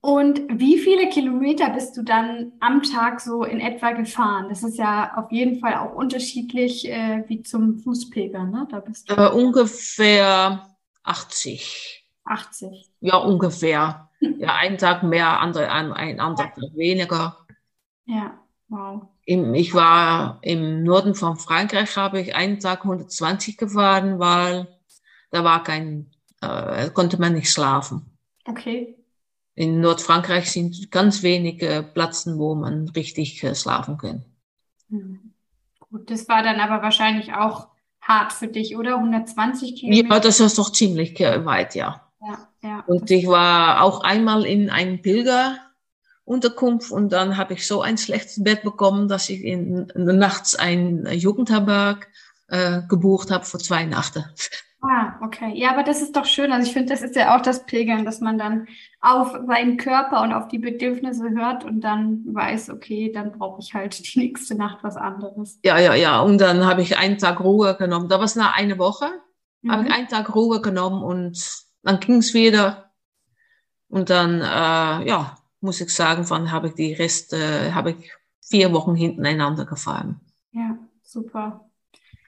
[0.02, 4.48] Und wie viele Kilometer bist du dann am Tag so in etwa gefahren?
[4.48, 8.68] Das ist ja auf jeden Fall auch unterschiedlich äh, wie zum Fußpilgern, ne?
[8.72, 10.68] Da bist du äh, ungefähr
[11.04, 12.06] 80.
[12.24, 12.92] 80.
[13.02, 14.10] Ja, ungefähr.
[14.22, 17.38] ja, einen Tag mehr, andere, ein, ein anderer Tag weniger.
[18.06, 19.02] Ja, wow.
[19.26, 24.68] Im, ich war im Norden von Frankreich, habe ich einen Tag 120 gefahren, weil
[25.32, 26.10] da war kein,
[26.42, 28.18] äh, konnte man nicht schlafen.
[28.46, 28.99] Okay
[29.60, 34.24] in Nordfrankreich sind ganz wenige Plätze, wo man richtig äh, schlafen kann.
[34.88, 35.34] Mhm.
[35.82, 37.68] Gut, das war dann aber wahrscheinlich auch
[38.00, 38.96] hart für dich, oder?
[38.96, 40.16] 120 Kilometer?
[40.16, 42.10] Ja, das ist doch ziemlich äh, weit, ja.
[42.22, 42.84] Ja, ja.
[42.88, 48.42] Und ich war auch einmal in einem Pilgerunterkunft und dann habe ich so ein schlechtes
[48.42, 52.08] Bett bekommen, dass ich in, in nachts ein Jugendherberg
[52.48, 54.34] äh, gebucht habe für zwei Nächte.
[54.82, 55.52] Ah, okay.
[55.56, 56.54] Ja, aber das ist doch schön.
[56.54, 58.68] Also ich finde, das ist ja auch das Pilgern, dass man dann
[59.02, 63.74] auf seinen Körper und auf die Bedürfnisse hört und dann weiß, okay, dann brauche ich
[63.74, 65.60] halt die nächste Nacht was anderes.
[65.64, 66.22] Ja, ja, ja.
[66.22, 68.08] Und dann habe ich einen Tag Ruhe genommen.
[68.08, 69.10] Da war es nach einer Woche.
[69.62, 69.72] Mhm.
[69.72, 72.92] Habe ich einen Tag Ruhe genommen und dann ging es wieder.
[73.90, 78.14] Und dann, äh, ja, muss ich sagen, von habe ich die Rest, äh, habe ich
[78.42, 80.22] vier Wochen hintereinander gefahren.
[80.52, 81.70] Ja, super.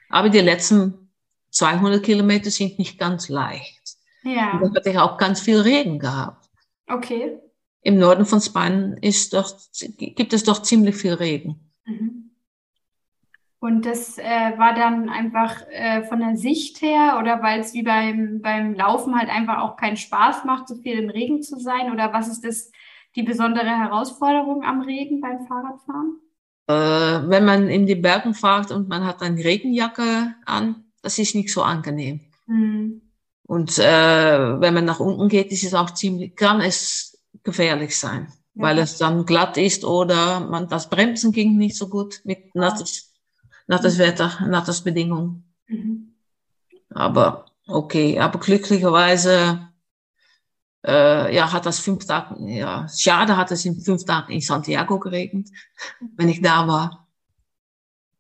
[0.09, 1.10] Aber die letzten
[1.51, 3.97] 200 Kilometer sind nicht ganz leicht.
[4.23, 4.59] Ja.
[4.59, 6.49] Und da hatte ich auch ganz viel Regen gehabt.
[6.87, 7.39] Okay.
[7.81, 9.53] Im Norden von Spanien ist doch,
[9.97, 11.71] gibt es doch ziemlich viel Regen.
[11.85, 12.31] Mhm.
[13.59, 17.83] Und das äh, war dann einfach äh, von der Sicht her oder weil es wie
[17.83, 21.91] beim, beim Laufen halt einfach auch keinen Spaß macht, so viel im Regen zu sein?
[21.91, 22.71] Oder was ist das
[23.15, 26.19] die besondere Herausforderung am Regen beim Fahrradfahren?
[26.67, 31.35] Äh, wenn man in die Bergen fährt und man hat eine Regenjacke an, das ist
[31.35, 32.21] nicht so angenehm.
[32.47, 33.01] Mhm.
[33.43, 38.31] Und äh, wenn man nach unten geht, ist es auch ziemlich, kann es gefährlich sein,
[38.53, 38.63] ja.
[38.63, 43.13] weil es dann glatt ist oder man das Bremsen ging nicht so gut mit nattes,
[43.67, 43.99] nattes mhm.
[43.99, 45.43] Wetter, nattes Bedingungen.
[45.67, 46.13] Mhm.
[46.89, 49.67] Aber okay, aber glücklicherweise
[50.85, 54.99] äh, ja, hat das fünf Tage, ja, schade hat es in fünf Tagen in Santiago
[54.99, 55.49] geregnet,
[56.15, 57.07] wenn ich da war.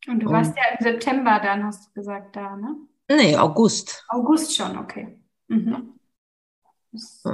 [0.07, 2.75] Und du warst ja im September dann, hast du gesagt, da, ne?
[3.09, 4.05] Nee, August.
[4.09, 5.19] August schon, okay.
[5.47, 5.99] Mhm.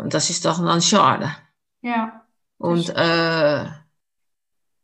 [0.10, 1.32] Das ist doch dann schade.
[1.82, 2.25] Ja.
[2.58, 3.65] Und äh,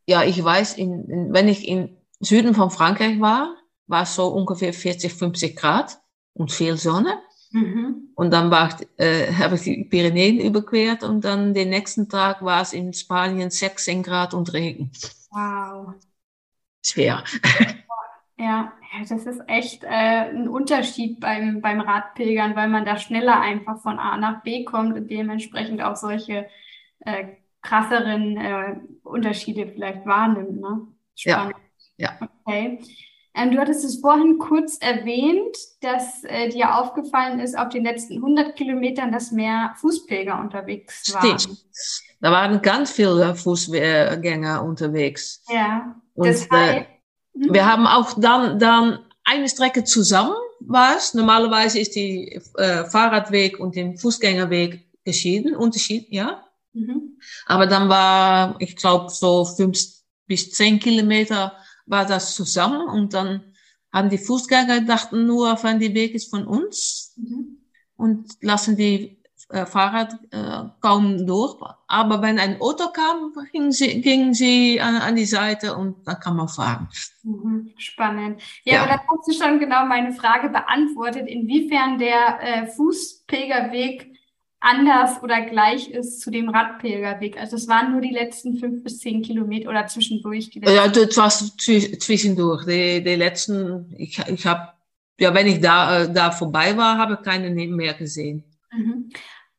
[0.07, 3.55] ja, ich weiß, in, in, wenn ich im Süden von Frankreich war,
[3.87, 5.99] war es so ungefähr 40, 50 Grad
[6.33, 7.19] und viel Sonne.
[7.51, 8.09] Mhm.
[8.15, 12.61] Und dann war, äh, habe ich die Pyrenäen überquert und dann den nächsten Tag war
[12.61, 14.91] es in Spanien 16 Grad und Regen.
[15.29, 15.93] Wow.
[16.83, 17.23] Schwer.
[18.37, 23.79] Ja, das ist echt äh, ein Unterschied beim, beim Radpilgern, weil man da schneller einfach
[23.81, 26.47] von A nach B kommt und dementsprechend auch solche
[27.01, 27.25] äh,
[27.61, 30.59] krasseren äh, Unterschiede vielleicht wahrnimmt.
[30.59, 30.87] Ne?
[31.15, 31.55] Spannend.
[31.97, 32.17] Ja.
[32.19, 32.29] ja.
[32.43, 32.79] Okay.
[33.35, 38.17] Ähm, du hattest es vorhin kurz erwähnt, dass äh, dir aufgefallen ist, auf den letzten
[38.17, 41.39] 100 Kilometern, dass mehr Fußpilger unterwegs waren.
[41.39, 41.65] Stimmt.
[42.19, 45.43] Da waren ganz viele Fußgänger unterwegs.
[45.49, 45.95] Ja.
[46.13, 46.85] Und, das heißt, äh,
[47.33, 51.13] wir haben auch dann, dann eine Strecke zusammen was.
[51.13, 56.43] Normalerweise ist die äh, Fahrradweg und den Fußgängerweg geschieden, Unterschied, ja.
[56.73, 57.17] Mhm.
[57.45, 59.79] Aber dann war, ich glaube, so fünf
[60.27, 61.53] bis zehn Kilometer
[61.85, 63.53] war das zusammen und dann
[63.91, 67.13] haben die Fußgänger dachten nur, wenn die Weg ist von uns.
[67.17, 67.57] Mhm.
[67.95, 71.57] und lassen die Fahrrad äh, kaum durch.
[71.87, 76.19] Aber wenn ein Auto kam, gingen sie, gingen sie an, an die Seite und dann
[76.19, 76.89] kann man fahren.
[77.23, 78.41] Mhm, spannend.
[78.63, 84.13] Ja, ja, aber da hast du schon genau meine Frage beantwortet, inwiefern der äh, Fußpilgerweg
[84.63, 87.37] anders oder gleich ist zu dem Radpilgerweg.
[87.37, 90.49] Also es waren nur die letzten fünf bis zehn Kilometer oder zwischendurch.
[90.49, 92.65] Die ja, das war zwischendurch.
[92.65, 94.69] Die, die letzten, ich, ich habe,
[95.19, 98.45] ja, wenn ich da, äh, da vorbei war, habe ich keine mehr gesehen.
[98.73, 99.09] Mhm.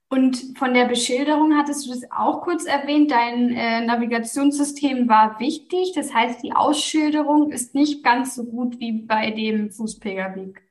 [0.09, 3.11] Und von der Beschilderung hattest du das auch kurz erwähnt.
[3.11, 5.93] Dein äh, Navigationssystem war wichtig.
[5.95, 10.63] Das heißt, die Ausschilderung ist nicht ganz so gut wie bei dem Fußpilgerweg.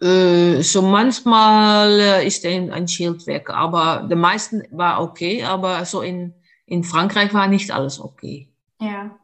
[0.00, 5.42] Äh, so manchmal äh, ist ein, ein Schild weg, aber die meisten war okay.
[5.42, 6.34] Aber so in,
[6.66, 8.48] in Frankreich war nicht alles okay.
[8.80, 9.18] Ja.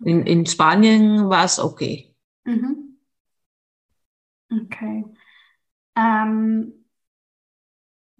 [0.00, 0.10] Okay.
[0.10, 2.14] In, in Spanien war es okay.
[2.44, 2.98] Mhm.
[4.50, 5.04] Okay.
[5.96, 6.83] Ähm,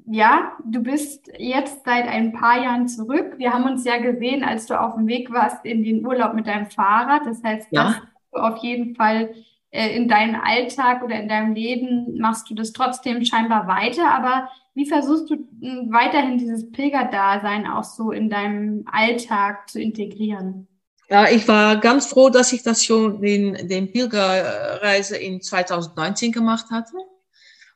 [0.07, 3.35] ja, du bist jetzt seit ein paar Jahren zurück.
[3.39, 6.47] Wir haben uns ja gesehen, als du auf dem Weg warst in den Urlaub mit
[6.47, 7.23] deinem Fahrrad.
[7.27, 8.03] Das heißt, ja.
[8.33, 9.35] du auf jeden Fall
[9.71, 14.11] äh, in deinem Alltag oder in deinem Leben machst du das trotzdem scheinbar weiter.
[14.11, 20.69] Aber wie versuchst du hm, weiterhin dieses Pilgerdasein auch so in deinem Alltag zu integrieren?
[21.09, 26.67] Ja, ich war ganz froh, dass ich das schon in den Pilgerreise in 2019 gemacht
[26.71, 26.97] hatte.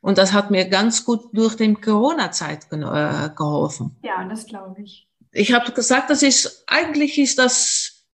[0.00, 3.96] Und das hat mir ganz gut durch die Corona-Zeit ge äh, geholfen.
[4.02, 5.08] Ja, das glaube ich.
[5.32, 8.06] Ich habe gesagt, das ist eigentlich ist das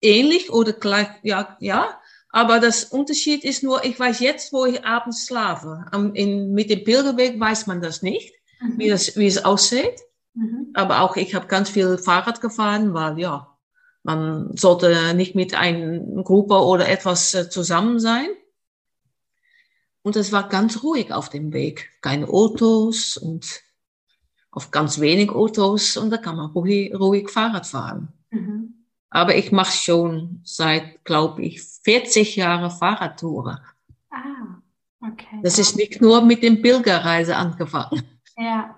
[0.00, 1.98] ähnlich oder gleich, ja, ja.
[2.30, 5.86] Aber das Unterschied ist nur, ich weiß jetzt, wo ich abends schlafe.
[5.92, 8.78] Am, in, mit dem Pilgerweg weiß man das nicht, mhm.
[8.78, 10.00] wie, das, wie es aussieht.
[10.34, 10.70] Mhm.
[10.74, 13.56] Aber auch ich habe ganz viel Fahrrad gefahren, weil ja,
[14.02, 18.26] man sollte nicht mit einer Gruppe oder etwas äh, zusammen sein.
[20.04, 21.90] Und es war ganz ruhig auf dem Weg.
[22.02, 23.62] Keine Autos und
[24.50, 28.12] auf ganz wenig Autos und da kann man ruhig, ruhig Fahrrad fahren.
[28.30, 28.84] Mhm.
[29.08, 33.58] Aber ich mache schon seit, glaube ich, 40 Jahren Fahrradtouren.
[34.10, 34.60] Ah,
[35.00, 35.40] okay.
[35.42, 38.02] Das ist nicht nur mit dem Pilgerreise angefangen.
[38.36, 38.76] Ja.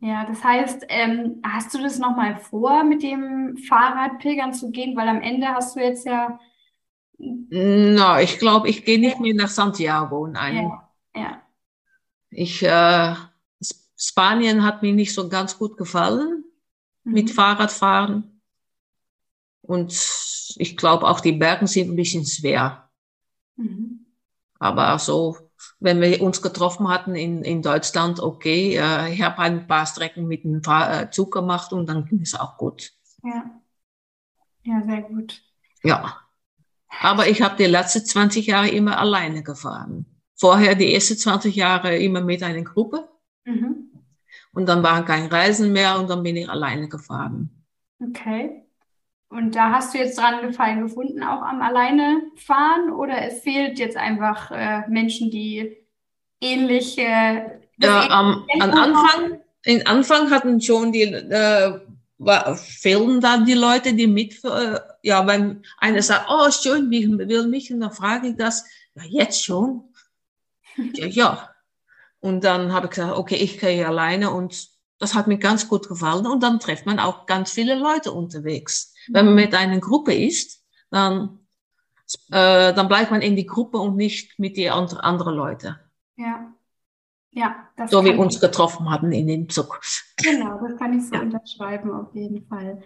[0.00, 4.96] Ja, das heißt, ähm, hast du das nochmal vor, mit dem Fahrrad pilgern zu gehen?
[4.96, 6.38] Weil am Ende hast du jetzt ja
[7.18, 10.26] na, ich glaube, ich gehe nicht mehr nach Santiago.
[10.26, 10.56] Nein.
[10.56, 10.90] Ja.
[11.14, 11.42] ja.
[12.30, 13.14] Ich, äh,
[13.96, 16.44] Spanien hat mir nicht so ganz gut gefallen
[17.04, 17.12] mhm.
[17.12, 18.40] mit Fahrradfahren.
[19.62, 19.92] Und
[20.56, 22.90] ich glaube, auch die Berge sind ein bisschen schwer.
[23.56, 24.06] Mhm.
[24.58, 25.36] Aber so,
[25.78, 30.26] wenn wir uns getroffen hatten in, in Deutschland, okay, äh, ich habe ein paar Strecken
[30.26, 32.92] mit dem Fahr äh, Zug gemacht und dann ging es auch gut.
[33.22, 33.60] Ja.
[34.64, 35.42] Ja, sehr gut.
[35.82, 36.23] Ja.
[37.00, 40.06] Aber ich habe die letzten 20 Jahre immer alleine gefahren.
[40.36, 43.08] Vorher die ersten 20 Jahre immer mit einer Gruppe.
[43.44, 43.90] Mhm.
[44.52, 47.50] Und dann waren keine Reisen mehr und dann bin ich alleine gefahren.
[48.00, 48.64] Okay.
[49.28, 52.92] Und da hast du jetzt dran gefallen gefunden, auch am alleine fahren?
[52.92, 55.76] Oder es fehlt jetzt einfach äh, Menschen, die
[56.40, 56.98] ähnlich.
[56.98, 61.80] Äh, ja, am, am Anfang, in Anfang hatten schon die äh,
[62.18, 67.06] war, fehlen dann die Leute, die mit, äh, ja, wenn einer sagt, oh, schön, wie
[67.06, 68.64] will mich, und dann frage ich das,
[68.94, 69.92] ja, jetzt schon?
[70.94, 71.50] ja, ja.
[72.20, 74.66] Und dann habe ich gesagt, okay, ich gehe alleine und
[74.98, 76.26] das hat mir ganz gut gefallen.
[76.26, 78.94] Und dann trifft man auch ganz viele Leute unterwegs.
[79.08, 79.14] Mhm.
[79.14, 81.40] Wenn man mit einer Gruppe ist, dann,
[82.30, 85.78] äh, dann bleibt man in die Gruppe und nicht mit die andre, anderen Leute.
[86.16, 86.50] Ja.
[87.36, 89.80] Ja, das so wie wir uns getroffen haben in dem Zug.
[90.18, 91.20] Genau, das kann ich so ja.
[91.20, 92.80] unterschreiben auf jeden Fall.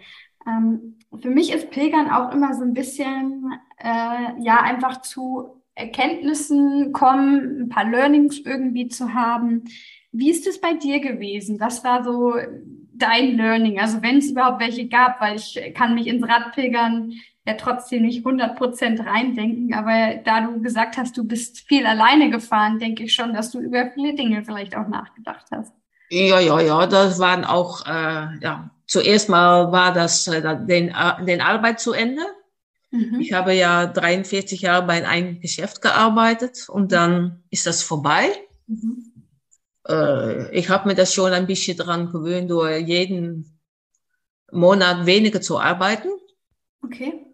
[0.47, 6.91] Ähm, für mich ist Pilgern auch immer so ein bisschen, äh, ja, einfach zu Erkenntnissen
[6.91, 9.63] kommen, ein paar Learnings irgendwie zu haben.
[10.11, 11.59] Wie ist es bei dir gewesen?
[11.59, 12.33] Was war so
[12.93, 13.79] dein Learning?
[13.79, 17.13] Also wenn es überhaupt welche gab, weil ich kann mich ins Radpilgern
[17.47, 19.73] ja trotzdem nicht 100 Prozent reindenken.
[19.73, 23.59] Aber da du gesagt hast, du bist viel alleine gefahren, denke ich schon, dass du
[23.59, 25.73] über viele Dinge vielleicht auch nachgedacht hast.
[26.09, 31.25] Ja, ja, ja, das waren auch, äh, ja, zuerst mal war das äh, den, äh,
[31.25, 32.23] den Arbeit zu Ende.
[32.91, 33.21] Mhm.
[33.21, 38.29] Ich habe ja 43 Jahre bei einem Geschäft gearbeitet und dann ist das vorbei.
[38.67, 39.13] Mhm.
[39.87, 43.59] Äh, ich habe mir das schon ein bisschen daran gewöhnt, durch jeden
[44.51, 46.09] Monat weniger zu arbeiten.
[46.81, 47.27] Okay.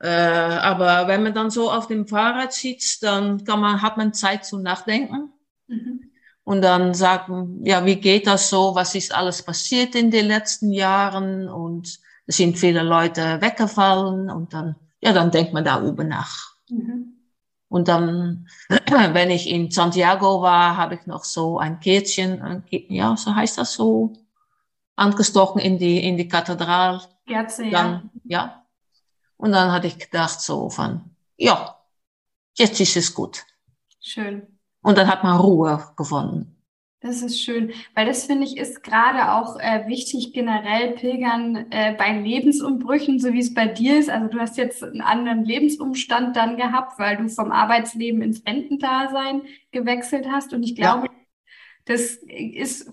[0.00, 4.12] Äh, aber wenn man dann so auf dem Fahrrad sitzt, dann kann man, hat man
[4.12, 5.32] Zeit zum Nachdenken.
[5.68, 6.05] Mhm.
[6.46, 8.76] Und dann sagen, ja, wie geht das so?
[8.76, 11.48] Was ist alles passiert in den letzten Jahren?
[11.48, 14.30] Und es sind viele Leute weggefallen.
[14.30, 16.54] Und dann, ja, dann denkt man darüber nach.
[16.70, 17.14] Mhm.
[17.66, 23.34] Und dann, wenn ich in Santiago war, habe ich noch so ein Kerzchen, ja, so
[23.34, 24.12] heißt das so,
[24.94, 27.00] angestochen in die, in die Kathedrale.
[27.26, 28.38] Kerze, dann, ja.
[28.38, 28.66] ja.
[29.36, 31.76] Und dann hatte ich gedacht so von, ja,
[32.54, 33.44] jetzt ist es gut.
[34.00, 34.55] Schön.
[34.86, 36.56] Und dann hat man Ruhe gewonnen.
[37.00, 41.92] Das ist schön, weil das finde ich ist gerade auch äh, wichtig generell Pilgern äh,
[41.98, 44.08] bei Lebensumbrüchen, so wie es bei dir ist.
[44.08, 49.42] Also du hast jetzt einen anderen Lebensumstand dann gehabt, weil du vom Arbeitsleben ins Rentendasein
[49.72, 50.52] gewechselt hast.
[50.52, 51.12] Und ich glaube, ja.
[51.86, 52.88] das ist,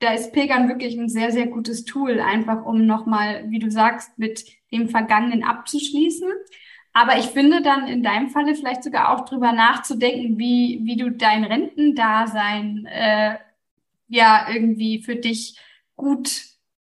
[0.00, 4.18] da ist Pilgern wirklich ein sehr, sehr gutes Tool, einfach um nochmal, wie du sagst,
[4.18, 6.28] mit dem Vergangenen abzuschließen.
[6.98, 11.12] Aber ich finde dann in deinem Falle vielleicht sogar auch drüber nachzudenken, wie, wie du
[11.12, 13.36] dein Rentendasein äh,
[14.08, 15.56] ja irgendwie für dich
[15.94, 16.42] gut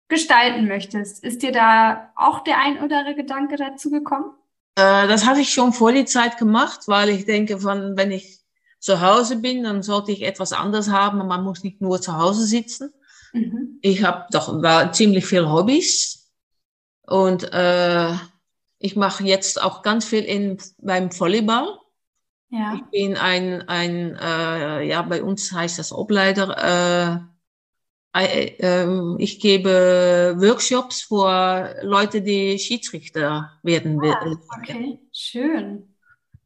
[0.08, 1.22] gestalten möchtest.
[1.22, 4.32] Ist dir da auch der ein oder andere Gedanke dazu gekommen?
[4.76, 8.38] Äh, das habe ich schon vor die Zeit gemacht, weil ich denke, von, wenn ich
[8.78, 11.18] zu Hause bin, dann sollte ich etwas anderes haben.
[11.28, 12.90] Man muss nicht nur zu Hause sitzen.
[13.34, 13.78] Mhm.
[13.82, 16.32] Ich habe doch war ziemlich viel Hobbys
[17.02, 18.14] und äh,
[18.80, 21.78] ich mache jetzt auch ganz viel in, beim Volleyball.
[22.48, 22.74] Ja.
[22.74, 27.28] Ich bin ein, ein äh, ja, bei uns heißt das Obleiter.
[28.14, 34.38] Äh, äh, ich gebe Workshops für Leute, die Schiedsrichter werden ah, will.
[34.58, 35.94] Okay, schön.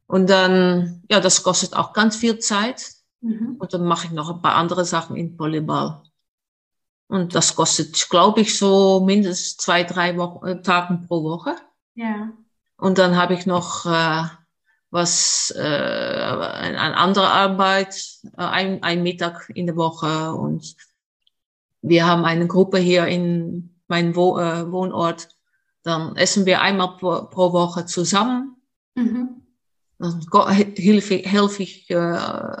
[0.05, 2.85] Und dann, ja, das kostet auch ganz viel Zeit.
[3.21, 3.55] Mhm.
[3.57, 6.03] Und dann mache ich noch ein paar andere Sachen in Volleyball.
[7.07, 11.55] Und das kostet, glaube ich, so mindestens zwei, drei Wochen, äh, Tagen pro Woche.
[11.95, 12.31] Ja.
[12.77, 14.23] Und dann habe ich noch äh,
[14.91, 17.95] was äh, an andere Arbeit,
[18.37, 20.75] äh, ein, ein Mittag in der Woche und
[21.81, 25.29] wir haben eine Gruppe hier in meinem Wo äh, Wohnort.
[25.83, 28.55] Dann essen wir einmal pro, pro Woche zusammen.
[28.95, 29.41] Mhm.
[29.99, 32.57] Dann helfe ich, helfe ich, äh,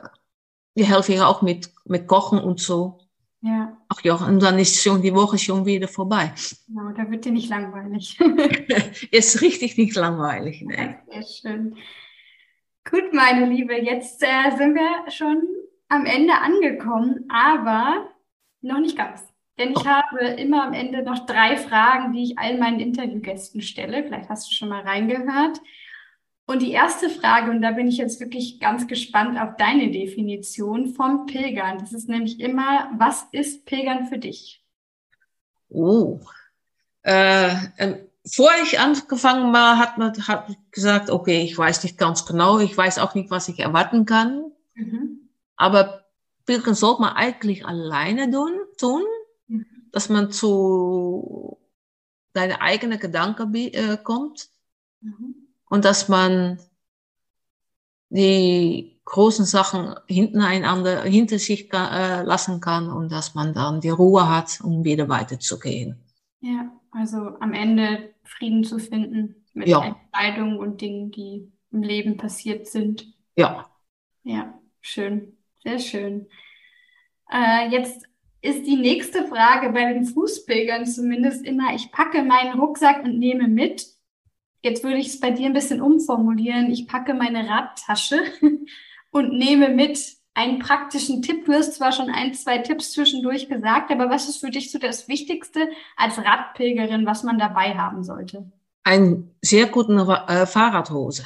[0.77, 2.99] helfe ich auch mit, mit Kochen und so.
[3.45, 3.77] Ja.
[3.89, 6.33] Ach ja, und dann ist schon die Woche schon wieder vorbei.
[6.67, 8.19] Genau, da wird dir nicht langweilig.
[9.11, 10.97] ist richtig nicht langweilig, ne?
[11.07, 11.77] Sehr schön.
[12.89, 15.43] Gut, meine Liebe, jetzt äh, sind wir schon
[15.89, 18.09] am Ende angekommen, aber
[18.61, 19.23] noch nicht ganz.
[19.59, 19.85] Denn ich oh.
[19.85, 24.03] habe immer am Ende noch drei Fragen, die ich allen meinen Interviewgästen stelle.
[24.03, 25.61] Vielleicht hast du schon mal reingehört.
[26.47, 30.93] Und die erste Frage, und da bin ich jetzt wirklich ganz gespannt auf deine Definition
[30.93, 31.79] vom Pilgern.
[31.79, 34.63] Das ist nämlich immer, was ist Pilgern für dich?
[35.69, 36.19] Oh,
[37.01, 42.25] äh, ähm, vor ich angefangen war, hat man hat gesagt, okay, ich weiß nicht ganz
[42.25, 44.51] genau, ich weiß auch nicht, was ich erwarten kann.
[44.75, 45.29] Mhm.
[45.55, 46.05] Aber
[46.45, 49.03] Pilgern sollte man eigentlich alleine tun, tun
[49.47, 49.65] mhm.
[49.91, 51.59] dass man zu
[52.33, 54.49] deine eigenen Gedanken äh, kommt
[55.01, 55.34] mhm.
[55.69, 56.59] Und dass man
[58.09, 64.27] die großen Sachen hintereinander, hinter sich äh, lassen kann und dass man dann die Ruhe
[64.27, 65.99] hat, um wieder weiterzugehen.
[66.41, 69.83] Ja, also am Ende Frieden zu finden mit ja.
[69.83, 73.13] Entscheidungen und Dingen, die im Leben passiert sind.
[73.35, 73.69] Ja.
[74.23, 76.27] Ja, schön, sehr schön.
[77.31, 78.07] Äh, jetzt
[78.41, 83.47] ist die nächste Frage bei den Fußpilgern zumindest immer, ich packe meinen Rucksack und nehme
[83.47, 83.94] mit.
[84.65, 86.71] Jetzt würde ich es bei dir ein bisschen umformulieren.
[86.71, 88.19] Ich packe meine Radtasche
[89.11, 89.99] und nehme mit
[90.33, 91.45] einen praktischen Tipp.
[91.45, 94.79] Du hast zwar schon ein, zwei Tipps zwischendurch gesagt, aber was ist für dich so
[94.79, 98.51] das Wichtigste als Radpilgerin, was man dabei haben sollte?
[98.83, 99.93] Eine sehr gute
[100.27, 101.25] äh, Fahrradhose.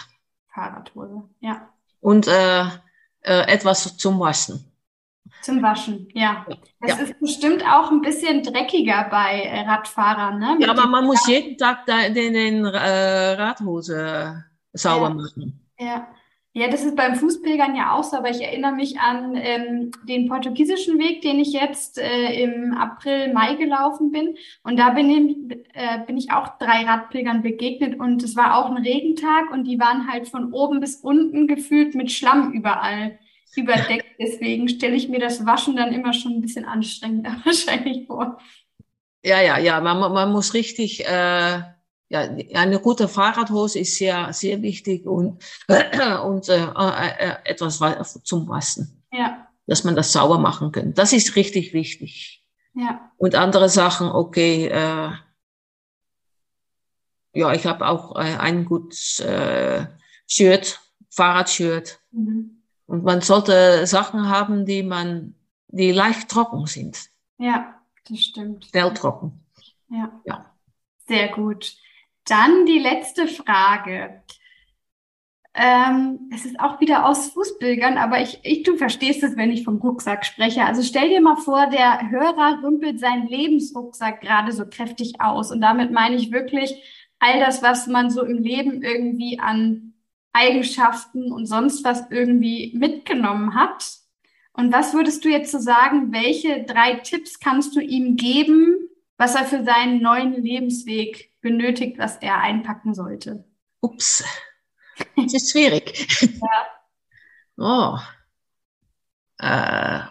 [0.54, 1.70] Fahrradhose, ja.
[2.02, 2.64] Und äh,
[3.22, 4.69] äh, etwas zum Waschen.
[5.42, 6.46] Zum Waschen, ja.
[6.82, 7.04] Das ja.
[7.04, 10.56] ist bestimmt auch ein bisschen dreckiger bei Radfahrern, ne?
[10.58, 15.14] Mit ja, aber man muss jeden Tag den, den äh, Radhose sauber ja.
[15.14, 15.70] machen.
[15.80, 16.08] Ja.
[16.54, 20.28] Ja, das ist beim Fußpilgern ja auch so, aber ich erinnere mich an ähm, den
[20.28, 24.36] portugiesischen Weg, den ich jetzt äh, im April, Mai gelaufen bin.
[24.64, 28.72] Und da bin ich, äh, bin ich auch drei Radpilgern begegnet und es war auch
[28.72, 33.20] ein Regentag und die waren halt von oben bis unten gefühlt mit Schlamm überall
[33.56, 34.06] überdeckt.
[34.20, 38.40] Deswegen stelle ich mir das Waschen dann immer schon ein bisschen anstrengender wahrscheinlich vor.
[39.24, 41.06] Ja, ja, ja, man, man muss richtig...
[41.08, 41.62] Äh
[42.10, 45.44] ja, eine gute Fahrradhose ist sehr, sehr wichtig und,
[46.26, 47.80] und äh, äh, etwas
[48.24, 49.04] zum Waschen.
[49.12, 49.48] Ja.
[49.68, 50.96] Dass man das sauber machen kann.
[50.96, 52.44] Das ist richtig wichtig.
[52.74, 53.12] Ja.
[53.18, 55.12] Und andere Sachen, okay, äh,
[57.34, 59.86] ja, ich habe auch äh, ein gutes äh,
[60.26, 60.80] Shirt,
[61.12, 62.00] Fahrradshirt.
[62.12, 62.59] Mhm.
[62.90, 65.36] Und man sollte Sachen haben, die man,
[65.68, 66.98] die leicht trocken sind.
[67.38, 67.76] Ja,
[68.10, 68.66] das stimmt.
[68.66, 69.46] Schnell trocken.
[69.90, 70.12] Ja.
[70.26, 70.46] ja.
[71.08, 71.76] Sehr gut.
[72.26, 74.24] Dann die letzte Frage.
[75.54, 79.64] ähm, es ist auch wieder aus Fußbildern, aber ich, ich, du verstehst es, wenn ich
[79.64, 80.66] vom Rucksack spreche.
[80.66, 85.52] Also stell dir mal vor, der Hörer rümpelt seinen Lebensrucksack gerade so kräftig aus.
[85.52, 86.84] Und damit meine ich wirklich
[87.20, 89.89] all das, was man so im Leben irgendwie an
[90.34, 94.00] Eigenschaften und sonst was irgendwie mitgenommen hat.
[94.54, 99.36] Und was würdest du jetzt so sagen, welche drei Tipps kannst du ihm geben, was
[99.36, 103.46] er für seinen neuen Lebensweg benötigt, was er einpacken sollte?
[103.82, 104.24] Ups,
[105.16, 106.08] das ist schwierig.
[106.42, 106.68] ja.
[107.58, 107.98] Oh.
[109.40, 110.02] Äh.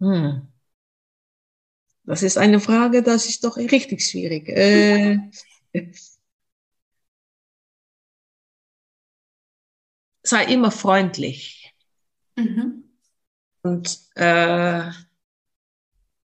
[0.00, 0.48] Hm.
[2.04, 4.48] Das ist eine Frage, das ist doch richtig schwierig.
[4.48, 5.18] Äh.
[10.22, 11.74] sei immer freundlich.
[12.36, 12.84] Mhm.
[13.62, 14.90] Und äh,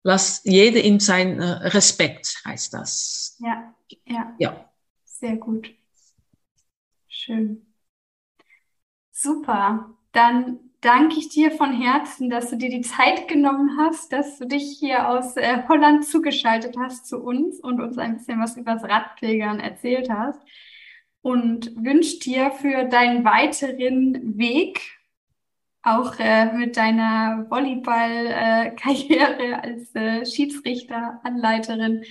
[0.03, 3.37] lass jeder ihm sein äh, Respekt, heißt das.
[3.41, 3.75] Ja,
[4.05, 4.35] ja.
[4.39, 4.71] Ja.
[5.05, 5.75] Sehr gut.
[7.09, 7.67] Schön.
[9.11, 9.91] Super.
[10.13, 14.47] Dann danke ich dir von Herzen, dass du dir die Zeit genommen hast, dass du
[14.47, 18.75] dich hier aus äh, Holland zugeschaltet hast zu uns und uns ein bisschen was über
[18.75, 20.39] das Radpilgern erzählt hast
[21.27, 24.81] und wünsche dir für deinen weiteren Weg,
[25.83, 32.05] auch äh, mit deiner Volleyball-Karriere äh, als äh, Schiedsrichter, Anleiterin,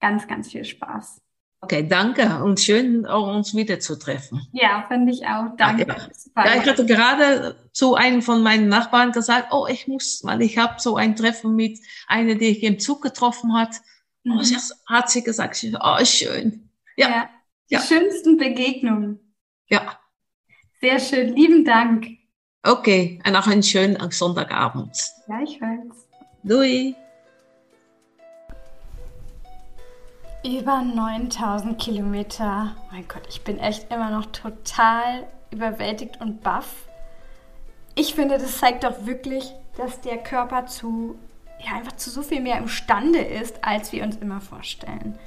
[0.00, 1.20] ganz, ganz viel Spaß.
[1.60, 4.46] Okay, danke und schön, auch uns wiederzutreffen.
[4.52, 5.56] Ja, finde ich auch.
[5.56, 5.88] Danke.
[5.88, 5.96] Ja,
[6.44, 6.54] ja.
[6.62, 10.74] ich hatte gerade zu einem von meinen Nachbarn gesagt, oh, ich muss, weil ich habe
[10.78, 13.80] so ein Treffen mit einer, die ich im Zug getroffen hat.
[14.22, 14.38] Mhm.
[14.38, 14.42] Oh,
[14.86, 16.70] hat sie gesagt, oh, schön.
[16.96, 17.08] Ja.
[17.08, 17.30] ja.
[17.72, 17.82] Die ja.
[17.82, 19.34] schönsten Begegnungen.
[19.68, 19.98] Ja.
[20.82, 21.34] Sehr schön.
[21.34, 22.06] Lieben Dank.
[22.62, 23.18] Okay.
[23.26, 24.94] Und auch einen schönen Sonntagabend.
[25.24, 26.06] Gleichfalls.
[26.42, 26.94] Dui.
[30.44, 32.76] Über 9000 Kilometer.
[32.90, 36.88] Mein Gott, ich bin echt immer noch total überwältigt und baff.
[37.94, 41.16] Ich finde, das zeigt doch wirklich, dass der Körper zu,
[41.58, 45.18] ja, einfach zu so viel mehr imstande ist, als wir uns immer vorstellen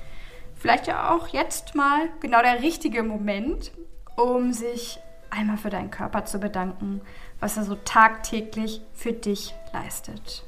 [0.66, 3.72] vielleicht ja auch jetzt mal genau der richtige Moment,
[4.16, 4.97] um sich
[5.30, 7.01] einmal für deinen Körper zu bedanken,
[7.39, 10.43] was er so tagtäglich für dich leistet.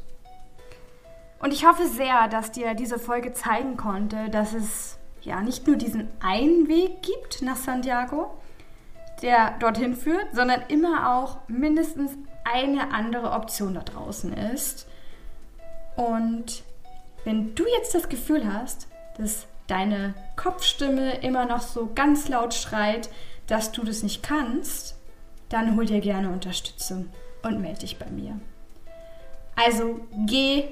[1.37, 5.75] Und ich hoffe sehr, dass dir diese Folge zeigen konnte, dass es ja nicht nur
[5.75, 8.41] diesen einen Weg gibt nach Santiago,
[9.21, 12.13] der dorthin führt, sondern immer auch mindestens
[12.43, 14.87] eine andere Option da draußen ist.
[15.95, 16.63] Und
[17.23, 18.87] wenn du jetzt das Gefühl hast,
[19.19, 23.09] dass deine Kopfstimme immer noch so ganz laut schreit,
[23.47, 24.97] dass du das nicht kannst,
[25.49, 27.09] dann hol dir gerne Unterstützung
[27.43, 28.39] und melde dich bei mir.
[29.55, 30.65] Also geh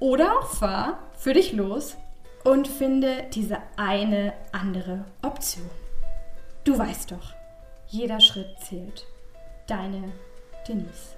[0.00, 1.96] oder auch fahr für dich los
[2.44, 5.68] und finde diese eine andere Option.
[6.64, 7.34] Du weißt doch,
[7.88, 9.06] jeder Schritt zählt.
[9.66, 10.12] Deine
[10.68, 11.16] Denise.